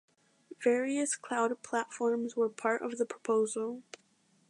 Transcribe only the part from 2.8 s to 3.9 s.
of the proposal.